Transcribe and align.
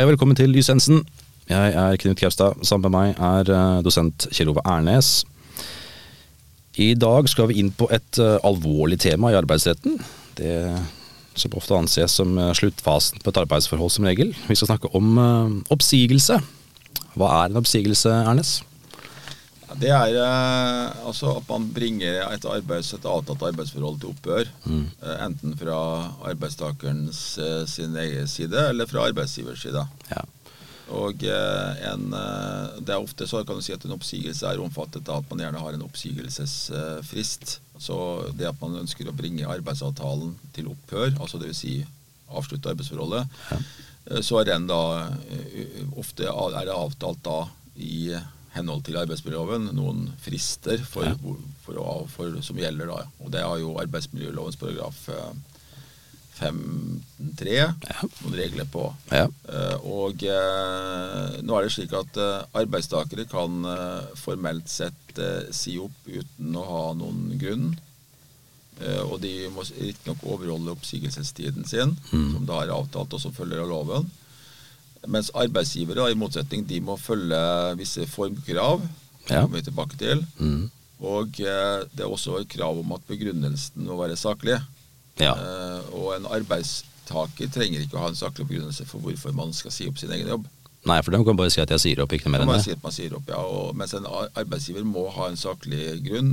Hei 0.00 0.06
og 0.06 0.14
velkommen 0.14 0.32
til 0.32 0.48
Lysensen. 0.48 1.02
Jeg 1.44 1.72
er 1.76 1.98
Knut 2.00 2.16
Kaustad. 2.16 2.54
Sammen 2.64 2.86
med 2.88 2.94
meg 2.94 3.18
er 3.20 3.50
eh, 3.52 3.80
dosent 3.84 4.24
Kjell 4.32 4.48
Ove 4.48 4.62
Ernes. 4.64 5.26
I 6.80 6.94
dag 6.96 7.28
skal 7.28 7.50
vi 7.50 7.58
inn 7.60 7.68
på 7.76 7.84
et 7.92 8.16
eh, 8.16 8.38
alvorlig 8.48 8.96
tema 9.04 9.28
i 9.28 9.36
arbeidsretten. 9.36 9.98
Det 10.40 10.54
som 11.36 11.58
ofte 11.60 11.76
anses 11.76 12.16
som 12.16 12.32
eh, 12.32 12.48
sluttfasen 12.56 13.20
på 13.20 13.28
et 13.28 13.42
arbeidsforhold 13.42 13.92
som 13.92 14.08
regel. 14.08 14.32
Vi 14.48 14.56
skal 14.56 14.70
snakke 14.70 14.88
om 14.96 15.20
eh, 15.20 15.52
oppsigelse. 15.76 16.40
Hva 17.20 17.34
er 17.42 17.52
en 17.52 17.60
oppsigelse, 17.60 18.16
Ærnes? 18.32 18.54
Det 19.78 19.90
er 19.94 20.16
eh, 20.18 21.06
altså 21.06 21.36
at 21.38 21.46
man 21.50 21.68
bringer 21.74 22.24
et, 22.26 22.46
arbeids, 22.48 22.90
et 22.96 23.06
avtalt 23.06 23.42
arbeidsforhold 23.50 24.00
til 24.00 24.10
opphør. 24.10 24.50
Eh, 24.66 25.16
enten 25.26 25.54
fra 25.58 25.78
arbeidstakerens 26.26 27.22
eh, 27.38 27.62
sin 27.70 27.94
egen 27.96 28.28
side 28.30 28.68
eller 28.72 28.90
fra 28.90 29.06
arbeidsgivers 29.06 29.62
side. 29.62 29.84
Ja. 30.10 30.24
Og 30.90 31.22
en, 31.22 32.08
det 32.82 32.90
er 32.90 32.96
ofte 32.98 33.28
så 33.30 33.44
kan 33.46 33.54
du 33.54 33.62
si 33.62 33.70
at 33.70 33.84
en 33.86 33.94
oppsigelse 33.94 34.48
er 34.48 34.58
omfattet 34.58 35.06
av 35.06 35.20
at 35.20 35.28
man 35.30 35.44
gjerne 35.44 35.60
har 35.62 35.76
en 35.76 35.84
oppsigelsesfrist. 35.86 37.60
Så 37.78 37.98
det 38.34 38.48
at 38.48 38.58
man 38.58 38.80
ønsker 38.80 39.06
å 39.06 39.14
bringe 39.14 39.46
arbeidsavtalen 39.46 40.32
til 40.56 40.72
opphør, 40.72 41.12
altså 41.12 41.38
dvs. 41.38 41.60
Si 41.62 41.76
avslutte 42.26 42.72
arbeidsforholdet, 42.74 43.38
ja. 43.52 43.60
så 44.18 44.40
er 44.40 44.50
den 44.50 44.66
da 44.66 44.82
ofte 46.02 46.26
er 46.26 46.66
det 46.66 46.74
avtalt 46.74 47.22
da 47.22 47.38
i 47.78 48.18
henhold 48.54 48.82
til 48.88 48.96
arbeidsmiljøloven 48.98 49.68
noen 49.76 50.08
frister 50.24 50.80
for, 50.82 51.04
Ja. 51.06 51.14
for, 51.22 51.36
for, 51.66 52.08
for, 52.16 52.40
som 52.42 52.58
gjelder 52.58 52.90
da. 52.90 53.04
Og 53.22 53.30
det 53.34 53.44
har 53.46 53.58
jo 53.62 53.76
arbeidsmiljølovens 53.78 54.56
paragraf 54.58 55.04
eh, 55.08 55.30
5.3 56.40 57.52
Ja. 57.54 57.68
noen 58.22 58.34
regler 58.38 58.66
på. 58.72 58.86
Ja. 59.12 59.26
Eh, 59.48 59.76
Og 59.84 60.22
eh, 60.24 61.36
nå 61.44 61.56
er 61.58 61.66
det 61.66 61.72
slik 61.74 61.92
at 61.96 62.16
eh, 62.20 62.42
arbeidstakere 62.62 63.26
kan 63.30 63.60
eh, 63.68 64.10
formelt 64.18 64.68
sett 64.72 65.18
eh, 65.20 65.50
si 65.54 65.76
opp 65.82 66.08
uten 66.08 66.56
å 66.56 66.64
ha 66.68 66.82
noen 66.98 67.36
grunn. 67.40 67.70
Eh, 68.80 69.02
og 69.04 69.20
de 69.20 69.34
må 69.52 69.62
riktignok 69.68 70.24
overholde 70.24 70.72
oppsigelsestiden 70.72 71.66
sin, 71.68 71.92
som 72.10 72.46
da 72.48 72.62
er 72.64 72.72
avtalt 72.74 73.12
og 73.12 73.20
som 73.20 73.34
følger 73.36 73.60
av 73.66 73.68
loven. 73.68 74.10
Mens 75.08 75.30
arbeidsgivere, 75.34 76.10
i 76.12 76.14
motsetning, 76.18 76.66
de 76.68 76.80
må 76.84 76.96
følge 77.00 77.40
visse 77.80 78.04
formkrav. 78.10 78.80
Ja. 79.30 79.42
kommer 79.44 79.58
vi 79.60 79.64
tilbake 79.68 79.96
til. 80.00 80.24
Mm. 80.38 80.70
Og 81.00 81.26
eh, 81.40 81.80
det 81.94 82.02
er 82.04 82.10
også 82.10 82.38
et 82.40 82.48
krav 82.50 82.78
om 82.80 82.92
at 82.96 83.00
begrunnelsen 83.08 83.84
må 83.86 83.96
være 84.00 84.16
saklig. 84.18 84.56
Ja. 85.20 85.34
Eh, 85.36 85.80
og 85.94 86.16
en 86.16 86.26
arbeidstaker 86.26 87.48
trenger 87.52 87.80
ikke 87.84 87.96
å 87.96 88.00
ha 88.04 88.08
en 88.10 88.16
saklig 88.18 88.46
begrunnelse 88.48 88.84
for 88.88 88.98
hvorfor 89.04 89.32
man 89.36 89.52
skal 89.56 89.70
si 89.72 89.86
opp 89.88 89.98
sin 90.00 90.10
egen 90.16 90.28
jobb. 90.28 90.44
Nei, 90.88 91.02
for 91.04 91.10
de 91.12 91.20
kan 91.24 91.36
bare 91.36 91.50
si 91.52 91.60
at 91.60 91.70
jeg 91.76 91.80
sier 91.84 92.00
opp, 92.02 92.12
ikke 92.16 92.26
noe 92.28 92.32
mer 92.38 92.46
Man 92.48 92.54
enn 92.56 92.60
det. 92.62 92.66
si 92.66 92.72
at 92.76 92.82
man 92.82 92.92
sier 92.96 93.14
opp, 93.16 93.28
ja. 93.28 93.36
Og, 93.44 93.76
mens 93.76 93.94
en 93.94 94.06
arbeidsgiver 94.08 94.84
må 94.88 95.06
ha 95.14 95.28
en 95.30 95.36
saklig 95.40 96.02
grunn, 96.06 96.32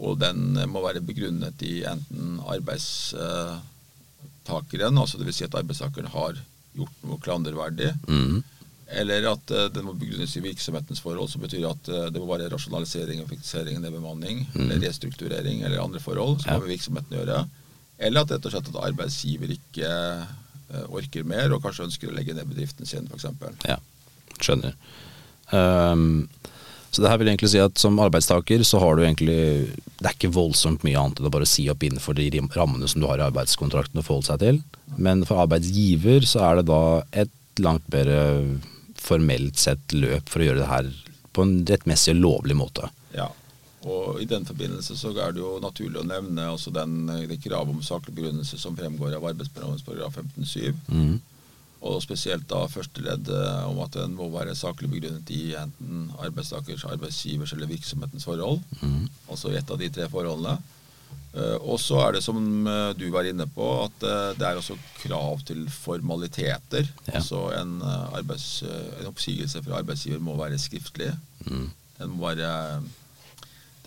og 0.00 0.18
den 0.20 0.38
må 0.72 0.82
være 0.84 1.00
begrunnet 1.04 1.62
i 1.64 1.84
enten 1.88 2.40
arbeidstakeren, 2.44 4.98
altså 4.98 5.18
dvs. 5.20 5.36
Si 5.38 5.44
at 5.46 5.54
arbeidstakeren 5.60 6.08
har 6.12 6.32
gjort 6.76 7.02
noe 7.08 7.18
klanderverdig, 7.24 7.90
Mm. 8.08 8.42
eller 9.02 9.26
at 9.32 9.50
uh, 9.50 9.66
den 9.74 9.84
må 9.88 9.94
begrunnes 9.98 10.36
i 10.38 10.42
virksomhetens 10.44 11.00
forhold, 11.02 11.28
som 11.32 11.42
betyr 11.42 11.64
at 11.70 11.88
uh, 11.90 12.06
det 12.12 12.20
må 12.22 12.28
være 12.30 12.50
rasjonalisering, 12.52 13.20
effektivisering, 13.24 13.80
nedbemanning, 13.82 14.44
eller 14.54 14.78
restrukturering 14.86 15.62
eller 15.66 15.82
andre 15.82 16.00
forhold 16.00 16.40
som 16.42 16.50
Ja. 16.50 16.58
har 16.58 16.66
med 16.66 16.70
virksomheten 16.76 17.16
å 17.16 17.22
gjøre. 17.24 17.40
Eller 17.98 18.20
at 18.20 18.30
rett 18.30 18.46
og 18.46 18.52
slett 18.52 18.68
at 18.74 18.82
arbeidsgiver 18.90 19.50
ikke 19.56 19.90
uh, 19.90 20.86
orker 20.92 21.24
mer 21.24 21.52
og 21.56 21.62
kanskje 21.64 21.86
ønsker 21.88 22.10
å 22.10 22.14
legge 22.14 22.34
ned 22.36 22.46
bedriften 22.50 22.86
sin, 22.86 23.06
f.eks. 23.10 23.26
Ja, 23.66 23.78
skjønner. 24.38 24.74
Ehm, 25.56 26.28
så 26.96 27.02
det 27.04 27.10
her 27.12 27.18
vil 27.20 27.28
egentlig 27.28 27.50
si 27.52 27.60
at 27.60 27.76
som 27.76 27.98
arbeidstaker 28.00 28.62
så 28.64 28.78
har 28.80 28.96
du 28.96 29.02
egentlig 29.04 29.34
Det 30.00 30.06
er 30.08 30.14
ikke 30.14 30.32
voldsomt 30.32 30.84
mye 30.86 30.96
annet 30.96 31.20
enn 31.20 31.28
å 31.28 31.32
bare 31.34 31.48
si 31.48 31.66
opp 31.68 31.84
innenfor 31.84 32.16
de 32.16 32.30
rammene 32.56 32.88
som 32.88 33.02
du 33.02 33.06
har 33.10 33.20
i 33.20 33.26
arbeidskontrakten 33.26 34.00
å 34.00 34.04
forholde 34.06 34.30
seg 34.30 34.40
til. 34.40 34.60
Men 34.96 35.26
for 35.28 35.42
arbeidsgiver 35.44 36.24
så 36.24 36.40
er 36.48 36.60
det 36.60 36.70
da 36.70 36.80
et 37.24 37.60
langt 37.60 37.84
bedre 37.92 38.20
formelt 38.96 39.60
sett 39.60 39.92
løp 39.92 40.32
for 40.32 40.40
å 40.40 40.48
gjøre 40.48 40.62
det 40.62 40.70
her 40.70 40.88
på 41.36 41.44
en 41.44 41.58
rettmessig 41.68 42.14
og 42.14 42.22
lovlig 42.22 42.56
måte. 42.56 42.88
Ja, 43.12 43.28
og 43.84 44.20
i 44.22 44.26
den 44.28 44.48
forbindelse 44.48 44.96
så 44.98 45.12
er 45.12 45.36
det 45.36 45.44
jo 45.44 45.56
naturlig 45.62 46.00
å 46.00 46.08
nevne 46.08 46.48
også 46.54 46.72
den, 46.74 47.04
det 47.28 47.42
kravet 47.44 47.76
om 47.76 47.84
saklig 47.84 48.16
begrunnelse 48.16 48.58
som 48.58 48.76
fremgår 48.78 49.18
av 49.18 49.28
arbeidsmiljølovens 49.34 49.84
paragraf 49.86 50.16
15-7, 50.16 50.72
Mm. 50.88 51.18
Og 51.86 52.02
spesielt 52.04 52.46
da 52.50 52.64
første 52.70 53.02
ledd 53.04 53.28
eh, 53.32 53.66
om 53.68 53.78
at 53.84 53.94
den 53.96 54.16
må 54.18 54.28
være 54.34 54.56
saklig 54.58 54.90
begrunnet 54.92 55.30
i 55.34 55.54
enten 55.58 56.08
arbeidstakers, 56.22 56.84
arbeidsgivers 56.88 57.52
eller 57.56 57.70
virksomhetens 57.70 58.26
forhold, 58.28 58.60
Mm. 58.82 59.08
altså 59.30 59.52
i 59.52 59.56
ett 59.60 59.70
av 59.70 59.78
de 59.80 59.88
tre 59.90 60.08
forholdene. 60.12 60.56
Eh, 61.36 61.56
og 61.60 61.78
så 61.80 62.00
er 62.04 62.16
det 62.16 62.22
som 62.26 62.38
eh, 62.66 62.92
du 62.98 63.06
var 63.14 63.28
inne 63.28 63.46
på, 63.46 63.66
at 63.86 64.06
det 64.38 64.46
er 64.46 64.58
også 64.60 64.76
krav 65.02 65.40
til 65.48 65.64
formaliteter. 65.70 66.86
Ja. 67.06 67.16
Altså 67.20 67.46
en, 67.60 67.80
arbeids, 68.12 68.62
en 68.66 69.10
oppsigelse 69.10 69.62
fra 69.64 69.80
arbeidsgiver 69.80 70.22
må 70.22 70.36
være 70.38 70.58
skriftlig. 70.58 71.12
Mm. 71.46 71.66
Den 71.98 72.14
må 72.14 72.28
være 72.28 72.54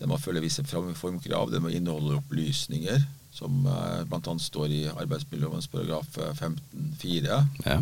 den 0.00 0.08
må 0.08 0.16
følge 0.16 0.40
visse 0.46 0.64
formkrav. 0.64 1.50
Den 1.52 1.62
må 1.62 1.68
inneholde 1.76 2.16
opplysninger, 2.16 3.02
som 3.32 3.66
eh, 3.66 4.02
bl.a. 4.10 4.34
står 4.38 4.74
i 4.74 4.82
arbeidsmiljølovens 4.90 5.70
paragraf 5.70 6.18
eh, 6.18 6.34
15-4. 6.34 7.40
Ja. 7.66 7.78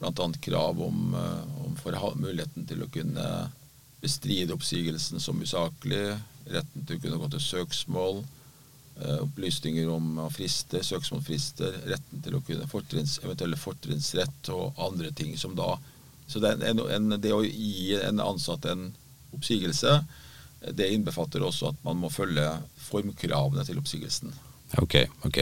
Bl.a. 0.00 0.28
krav 0.40 0.82
om, 0.82 1.14
eh, 1.14 1.64
om 1.64 1.78
muligheten 2.20 2.66
til 2.66 2.82
å 2.84 2.90
kunne 2.92 3.30
bestride 4.00 4.54
oppsigelsen 4.56 5.20
som 5.20 5.42
usaklig, 5.42 6.18
retten 6.50 6.86
til 6.86 6.98
å 6.98 7.02
kunne 7.04 7.20
gå 7.20 7.28
til 7.34 7.44
søksmål, 7.44 8.22
eh, 9.00 9.18
opplysninger 9.26 9.90
om 9.92 10.18
eh, 10.18 10.32
frister, 10.34 10.82
søksmålfrister, 10.86 11.82
retten 11.92 12.24
til 12.24 12.38
å 12.38 12.42
kunne 12.46 12.68
fortrins, 12.70 13.18
eventuelle 13.24 13.60
fortrinnsrett 13.60 14.52
og 14.56 14.80
andre 14.88 15.12
ting 15.12 15.36
som 15.38 15.56
da 15.56 15.76
Så 16.30 16.38
det, 16.38 16.52
en, 16.62 16.78
en, 16.78 17.16
det 17.18 17.32
å 17.34 17.42
gi 17.42 17.96
en 17.98 18.20
ansatt 18.22 18.64
en 18.70 18.92
oppsigelse, 19.34 19.96
eh, 20.62 20.72
det 20.72 20.92
innbefatter 20.94 21.42
også 21.42 21.72
at 21.72 21.80
man 21.82 21.98
må 21.98 22.10
følge 22.10 22.46
formkravene 22.78 23.64
til 23.66 23.80
oppsigelsen. 23.82 24.30
Ok, 24.78 24.94
ok. 25.26 25.38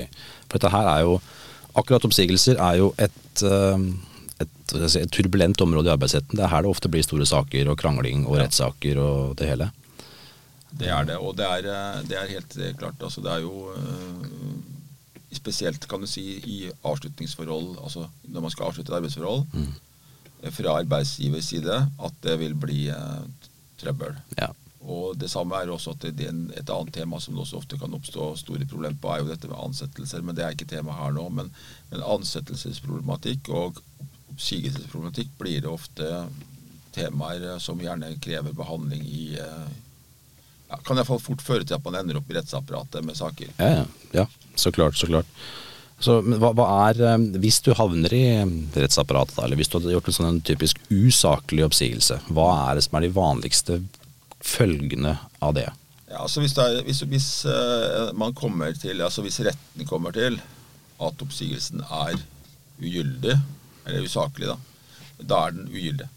For 0.48 0.56
dette 0.58 0.70
her 0.72 0.86
er 0.96 1.00
jo 1.04 1.18
Akkurat 1.78 2.02
oppsigelser 2.08 2.56
er 2.58 2.78
jo 2.80 2.86
et, 2.98 3.42
eh, 3.46 3.82
et, 4.42 4.72
et 4.74 5.10
turbulent 5.14 5.60
område 5.62 5.86
i 5.86 5.92
arbeidsretten. 5.92 6.34
Det 6.34 6.42
er 6.42 6.50
her 6.50 6.62
det 6.64 6.70
ofte 6.72 6.88
blir 6.90 7.04
store 7.06 7.26
saker 7.28 7.68
og 7.70 7.76
krangling 7.78 8.24
og 8.26 8.38
rettssaker 8.40 8.98
og 8.98 9.36
det 9.38 9.46
hele. 9.52 9.68
Det 10.72 10.88
er 10.90 11.04
det, 11.06 11.18
og 11.22 11.36
det 11.38 11.46
er, 11.46 11.68
eh, 11.70 12.00
det 12.08 12.16
er 12.18 12.32
helt 12.32 12.56
eh, 12.58 12.72
klart. 12.74 12.98
Altså 13.04 13.22
det 13.22 13.30
er 13.30 13.44
jo 13.44 13.68
spesielt, 15.38 15.86
kan 15.88 16.00
du 16.02 16.08
si, 16.10 16.24
i 16.48 16.56
avslutningsforhold, 16.88 17.76
altså 17.84 18.06
når 18.32 18.40
man 18.48 18.50
skal 18.50 18.70
avslutte 18.70 18.90
et 18.92 18.96
arbeidsforhold, 18.96 19.44
Mm. 19.52 19.74
fra 20.54 20.78
arbeidsgivers 20.80 21.44
side, 21.44 21.76
at 22.04 22.12
det 22.22 22.38
vil 22.40 22.54
bli 22.54 22.88
trøbbel. 23.80 24.16
Ja. 24.38 24.48
Og 24.86 25.16
det 25.18 25.30
samme 25.30 25.58
er 25.58 25.72
også 25.72 25.96
at 25.96 26.04
det 26.06 26.28
er 26.28 26.36
et 26.60 26.70
annet 26.70 26.94
tema 26.94 27.18
som 27.20 27.34
det 27.34 27.42
også 27.42 27.58
ofte 27.58 27.78
kan 27.80 27.94
oppstå 27.96 28.30
store 28.38 28.68
problemer 28.70 28.98
på, 29.02 29.10
er 29.10 29.24
jo 29.24 29.32
dette 29.32 29.50
med 29.50 29.58
ansettelser. 29.58 30.22
Men 30.22 30.38
det 30.38 30.44
er 30.46 30.54
ikke 30.54 30.68
tema 30.70 30.94
her 30.96 31.16
nå. 31.16 31.26
Men, 31.34 31.50
men 31.90 32.04
ansettelsesproblematikk 32.14 33.50
og 33.50 33.82
oppsigelsesproblematikk 34.34 35.34
blir 35.40 35.64
det 35.64 35.72
ofte 35.72 36.12
temaer 36.94 37.44
eh, 37.52 37.60
som 37.62 37.80
gjerne 37.82 38.14
krever 38.22 38.54
behandling 38.56 39.02
i 39.02 39.28
eh, 39.40 39.68
ja, 40.68 40.78
Kan 40.84 41.00
iallfall 41.00 41.22
fort 41.22 41.42
føre 41.42 41.66
til 41.66 41.78
at 41.78 41.84
man 41.84 41.98
ender 41.98 42.20
opp 42.20 42.30
i 42.30 42.36
rettsapparatet 42.38 43.06
med 43.06 43.18
saker. 43.18 43.50
Ja, 43.58 43.86
ja. 44.14 44.28
Så 44.58 44.72
klart, 44.74 44.98
så 44.98 45.08
klart. 45.10 45.26
Så 45.98 46.20
hva, 46.22 46.52
hva 46.54 46.66
er 46.88 47.00
eh, 47.02 47.28
Hvis 47.42 47.60
du 47.66 47.72
havner 47.74 48.14
i 48.14 48.24
rettsapparatet, 48.78 49.40
eller 49.42 49.58
hvis 49.58 49.70
du 49.72 49.80
hadde 49.80 49.96
gjort 49.96 50.10
en 50.12 50.18
sånn 50.20 50.42
typisk 50.46 50.80
usaklig 50.88 51.66
oppsigelse, 51.66 52.22
hva 52.30 52.50
er 52.68 52.78
det 52.78 52.86
som 52.86 52.98
er 52.98 53.08
de 53.08 53.16
vanligste 53.16 53.80
følgene 54.44 55.16
av 55.44 55.54
det? 55.56 55.68
Ja, 56.08 56.22
altså 56.24 56.40
hvis, 56.40 56.56
er, 56.56 56.80
hvis, 56.86 57.02
hvis 57.10 57.28
eh, 57.48 58.12
man 58.16 58.34
kommer 58.36 58.72
til, 58.72 59.02
altså 59.04 59.22
hvis 59.24 59.40
retten 59.44 59.88
kommer 59.88 60.14
til 60.16 60.38
at 60.98 61.24
oppsigelsen 61.24 61.82
er 61.84 62.16
ugyldig, 62.78 63.34
eller 63.86 64.06
usaklig, 64.06 64.48
da, 64.48 64.56
da 65.20 65.42
er 65.46 65.58
den 65.58 65.68
ugyldig. 65.68 66.08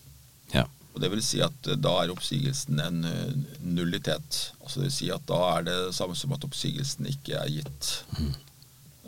Ja. 0.54 0.66
Og 0.94 1.04
det 1.04 1.12
vil 1.14 1.24
si 1.26 1.42
at 1.44 1.68
eh, 1.68 1.80
da 1.80 1.98
er 2.02 2.14
oppsigelsen 2.14 2.80
en 2.84 3.04
eh, 3.08 3.36
nullitet. 3.64 4.40
Altså 4.62 4.82
det 4.82 4.90
vil 4.90 4.96
si 4.96 5.12
at 5.14 5.28
da 5.30 5.42
er 5.58 5.68
det 5.68 5.78
samme 5.98 6.18
som 6.20 6.34
at 6.36 6.48
oppsigelsen 6.48 7.10
ikke 7.12 7.38
er 7.42 7.52
gitt. 7.60 7.92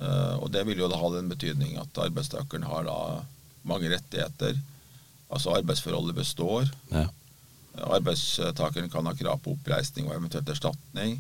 Eh, 0.04 0.36
og 0.40 0.50
det 0.52 0.66
vil 0.68 0.84
jo 0.84 0.92
da 0.92 0.98
ha 1.00 1.10
den 1.14 1.32
betydning 1.32 1.78
at 1.80 2.00
arbeidstakeren 2.02 2.66
har 2.68 2.88
da 2.88 3.00
mange 3.68 3.92
rettigheter. 3.94 4.58
Altså 5.32 5.54
arbeidsforholdet 5.56 6.18
består. 6.18 6.68
ja. 6.92 7.08
Arbeidstakeren 7.74 8.90
kan 8.94 9.08
ha 9.10 9.16
krav 9.18 9.40
på 9.42 9.56
oppreisning 9.56 10.08
og 10.08 10.16
eventuelt 10.18 10.50
erstatning. 10.54 11.18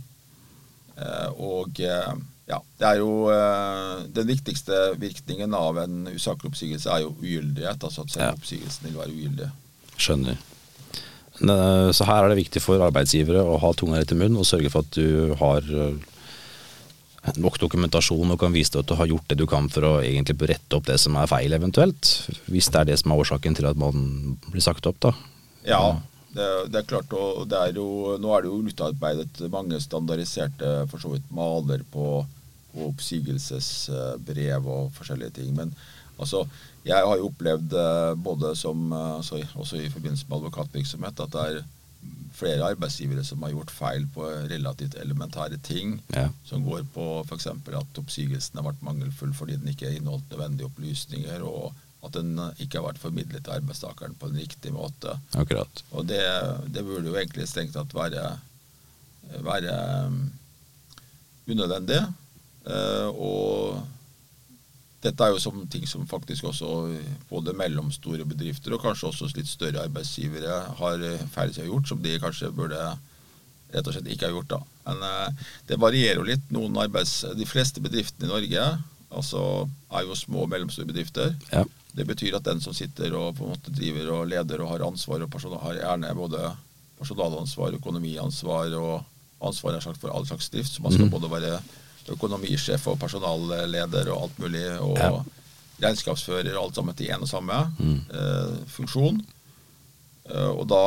Eh, 0.98 1.30
Og 1.42 1.80
eh, 1.82 2.14
Ja, 2.46 2.60
det 2.78 2.86
er 2.86 2.98
jo 3.00 3.30
eh, 3.32 4.04
Den 4.14 4.28
viktigste 4.28 4.94
virkningen 5.00 5.56
av 5.56 5.80
en 5.82 6.10
usaklig 6.12 6.52
oppsigelse 6.52 6.92
er 6.92 7.06
jo 7.06 7.16
ugyldighet. 7.18 7.84
Altså 7.84 8.04
at 8.04 8.14
selv 8.14 8.38
oppsigelsen 8.38 8.90
vil 8.90 9.00
være 9.00 9.16
ugyldig. 9.16 9.52
Skjønner. 9.98 10.38
Så 11.34 12.06
her 12.06 12.24
er 12.24 12.30
det 12.30 12.44
viktig 12.44 12.62
for 12.62 12.82
arbeidsgivere 12.86 13.42
å 13.42 13.56
ha 13.58 13.72
tunga 13.74 13.98
rett 13.98 14.12
i 14.14 14.16
munnen 14.16 14.38
og 14.38 14.46
sørge 14.46 14.70
for 14.70 14.86
at 14.86 14.94
du 14.94 15.34
har 15.40 15.66
nok 17.42 17.58
dokumentasjon 17.58 18.36
og 18.36 18.40
kan 18.40 18.54
vise 18.54 18.74
deg 18.76 18.84
at 18.84 18.92
du 18.92 18.96
har 19.00 19.10
gjort 19.10 19.30
det 19.32 19.40
du 19.40 19.46
kan 19.50 19.70
for 19.72 19.88
å 19.88 19.94
egentlig 20.04 20.36
rette 20.52 20.78
opp 20.78 20.86
det 20.86 21.00
som 21.02 21.18
er 21.18 21.30
feil, 21.32 21.56
eventuelt. 21.56 22.12
Hvis 22.52 22.70
det 22.70 22.84
er 22.84 22.90
det 22.92 23.00
som 23.02 23.14
er 23.16 23.24
årsaken 23.24 23.58
til 23.58 23.70
at 23.70 23.80
man 23.80 24.38
blir 24.52 24.64
sagt 24.64 24.86
opp, 24.90 25.00
da. 25.04 25.14
Ja, 25.66 25.82
det, 26.36 26.50
det 26.74 26.82
er 26.82 26.90
klart. 26.90 27.14
Og 27.14 27.48
det 27.50 27.60
er 27.60 27.78
jo, 27.78 28.16
nå 28.22 28.34
er 28.34 28.44
det 28.44 28.52
jo 28.52 28.62
utarbeidet 28.70 29.44
mange 29.54 29.80
standardiserte 29.82 30.76
for 30.92 31.04
så 31.04 31.14
vidt 31.14 31.30
maler 31.34 31.86
på, 31.94 32.08
på 32.74 32.90
oppsigelsesbrev 32.90 34.70
og 34.78 34.92
forskjellige 34.98 35.38
ting. 35.40 35.54
Men 35.58 35.74
altså, 36.18 36.46
jeg 36.86 37.00
har 37.00 37.20
jo 37.20 37.30
opplevd 37.30 37.78
eh, 37.80 38.16
både 38.20 38.56
som 38.60 38.90
eh, 38.92 39.16
altså, 39.20 39.40
også 39.56 39.80
i 39.80 39.94
forbindelse 39.94 40.28
med 40.28 40.42
advokatvirksomhet 40.42 41.24
at 41.24 41.38
det 41.38 41.46
er 41.48 41.64
flere 42.34 42.66
arbeidsgivere 42.74 43.24
som 43.24 43.44
har 43.46 43.54
gjort 43.54 43.72
feil 43.72 44.08
på 44.14 44.26
relativt 44.50 44.98
elementære 45.00 45.60
ting. 45.64 46.00
Ja. 46.16 46.28
Som 46.46 46.66
går 46.66 46.86
på 46.94 47.06
f.eks. 47.28 47.48
at 47.48 48.02
oppsigelsen 48.02 48.60
har 48.60 48.68
vært 48.68 48.86
mangelfull 48.86 49.34
fordi 49.38 49.60
den 49.60 49.70
ikke 49.72 49.94
inneholdt 49.94 50.32
nødvendige 50.34 50.70
opplysninger, 50.72 51.46
og 51.46 51.74
at 52.04 52.16
den 52.18 52.36
ikke 52.60 52.80
har 52.80 52.90
vært 52.90 53.02
formidlet 53.02 53.46
til 53.46 53.56
arbeidstakeren 53.56 54.18
på 54.20 54.28
en 54.30 54.40
riktig 54.42 54.74
måte. 54.76 55.16
Akkurat. 55.40 55.84
Og 55.96 56.08
det, 56.10 56.24
det 56.76 56.84
burde 56.84 57.08
jo 57.08 57.16
egentlig 57.16 57.48
strengt 57.48 57.78
tatt 57.78 57.96
være, 57.96 58.26
være 59.46 59.78
um, 60.10 60.18
unødvendig. 61.48 62.02
Eh, 62.64 63.10
og 63.12 63.84
dette 65.04 65.26
er 65.26 65.34
jo 65.34 65.42
som 65.44 65.64
ting 65.68 65.84
som 65.90 66.08
faktisk 66.08 66.48
også 66.48 66.70
både 67.28 67.56
mellomstore 67.60 68.24
bedrifter 68.28 68.76
og 68.76 68.86
kanskje 68.86 69.10
også 69.10 69.32
litt 69.36 69.50
større 69.52 69.84
arbeidsgivere 69.84 70.60
har 70.80 71.04
eh, 71.04 71.26
ferdig 71.34 71.58
seg 71.58 71.68
gjort, 71.68 71.90
som 71.90 72.00
de 72.04 72.16
kanskje 72.24 72.54
burde 72.56 72.80
rett 73.74 73.88
og 73.90 73.96
slett 73.96 74.12
ikke 74.14 74.30
ha 74.30 74.36
gjort. 74.36 74.54
da. 74.54 74.62
Men 74.88 75.06
eh, 75.10 75.46
det 75.72 75.80
varierer 75.82 76.22
jo 76.22 76.28
litt. 76.32 76.50
Noen 76.56 76.80
arbeids, 76.80 77.22
De 77.36 77.48
fleste 77.50 77.84
bedriftene 77.84 78.30
i 78.30 78.34
Norge 78.34 78.68
altså, 79.14 79.70
er 79.92 80.08
jo 80.08 80.18
små 80.18 80.46
og 80.46 80.54
mellomstore 80.54 80.90
bedrifter. 80.90 81.36
Ja. 81.52 81.66
Det 81.96 82.06
betyr 82.10 82.36
at 82.40 82.44
den 82.48 82.62
som 82.62 82.74
sitter 82.74 83.14
og 83.14 83.36
på 83.38 83.46
en 83.46 83.54
måte 83.54 83.72
driver 83.74 84.08
og 84.16 84.28
leder 84.32 84.62
og 84.64 84.70
har 84.74 84.86
ansvar, 84.88 85.22
og 85.22 85.60
har 85.62 85.74
gjerne 85.78 86.16
både 86.18 86.56
personalansvar, 87.00 87.76
økonomiansvar 87.78 88.74
og 88.80 89.04
ansvar 89.44 89.78
for 90.00 90.10
all 90.10 90.26
slags 90.26 90.50
drift. 90.50 90.72
Så 90.74 90.82
man 90.82 90.92
skal 90.96 91.06
mm. 91.06 91.12
både 91.14 91.30
være 91.32 91.60
økonomisjef 92.10 92.88
og 92.92 92.98
personalleder 93.00 94.10
og 94.14 94.24
alt 94.28 94.40
mulig, 94.40 94.66
og 94.80 94.98
Ja. 94.98 95.12
regnskapsfører 95.84 96.56
og 96.58 96.64
alt 96.66 96.76
sammen 96.76 96.96
til 96.96 97.08
én 97.12 97.22
og 97.22 97.28
samme 97.30 97.62
Mm. 97.80 98.02
eh, 98.10 98.58
funksjon. 98.68 99.22
Eh, 100.30 100.50
og 100.50 100.68
da 100.70 100.82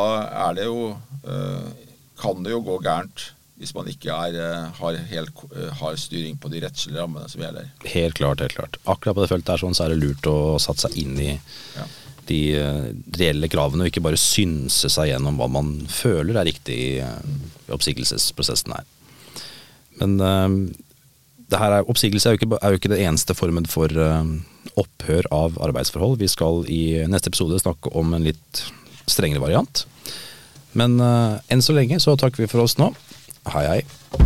er 0.48 0.54
det 0.54 0.64
jo 0.64 0.96
eh, 1.24 1.72
Kan 2.18 2.42
det 2.42 2.50
jo 2.52 2.60
gå 2.64 2.78
gærent 2.82 3.32
hvis 3.56 3.72
man 3.72 3.86
ikke 3.88 4.12
er, 4.12 4.34
eh, 4.36 4.64
har, 4.78 4.96
helt, 5.10 5.38
eh, 5.56 5.70
har 5.80 5.94
styring 5.96 6.36
på 6.40 6.50
de 6.52 6.60
rettslige 6.60 6.98
rammene 7.00 7.28
som 7.32 7.40
gjelder. 7.40 7.70
Helt 7.88 8.14
klart, 8.18 8.40
helt 8.44 8.52
klart. 8.56 8.76
Akkurat 8.84 9.16
på 9.16 9.22
det 9.24 9.30
feltet 9.30 9.54
her 9.54 9.62
sånn, 9.62 9.76
så 9.76 9.86
er 9.86 9.94
det 9.94 10.02
lurt 10.02 10.28
å 10.28 10.58
satse 10.60 10.90
seg 10.90 10.98
inn 11.00 11.14
i 11.24 11.30
Ja. 11.76 11.86
de 12.26 12.40
eh, 12.58 12.92
reelle 13.16 13.48
kravene, 13.48 13.80
og 13.86 13.88
ikke 13.88 14.02
bare 14.04 14.20
synse 14.20 14.90
seg 14.92 15.08
gjennom 15.12 15.38
hva 15.38 15.48
man 15.48 15.86
føler 15.88 16.36
er 16.36 16.44
riktig 16.50 16.76
i 16.76 17.72
oppsigelsesprosessen 17.72 18.74
her. 18.76 18.84
Men 20.00 20.18
det 21.48 21.58
her 21.58 21.72
er, 21.78 21.86
oppsigelse 21.88 22.26
er 22.28 22.36
jo, 22.36 22.40
ikke, 22.42 22.58
er 22.60 22.74
jo 22.74 22.80
ikke 22.80 22.90
det 22.92 23.00
eneste 23.06 23.32
formen 23.38 23.64
for 23.70 23.88
opphør 24.76 25.24
av 25.32 25.56
arbeidsforhold. 25.64 26.18
Vi 26.20 26.28
skal 26.28 26.66
i 26.68 26.82
neste 27.08 27.30
episode 27.32 27.56
snakke 27.62 27.94
om 27.96 28.12
en 28.12 28.26
litt 28.26 28.64
strengere 29.08 29.40
variant. 29.40 29.86
Men 30.76 30.98
enn 31.00 31.62
så 31.64 31.72
lenge 31.72 31.96
så 32.02 32.18
takker 32.20 32.44
vi 32.44 32.50
for 32.50 32.60
oss 32.66 32.76
nå. 32.76 32.90
Hei, 33.52 33.66
hei. 33.68 34.25